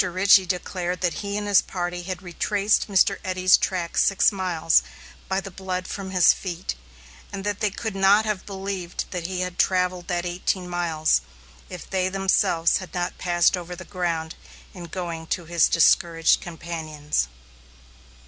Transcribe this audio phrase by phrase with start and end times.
[0.03, 3.17] Richey declared that he and his party had retraced Mr.
[3.23, 4.81] Eddy's track six miles,
[5.29, 6.73] by the blood from his feet;
[7.31, 11.21] and that they could not have believed that he had travelled that eighteen miles,
[11.69, 14.33] if they themselves had not passed over the ground
[14.73, 17.27] in going to his discouraged companions.